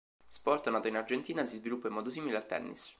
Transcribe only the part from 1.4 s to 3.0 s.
si sviluppa in modo simile al tennis.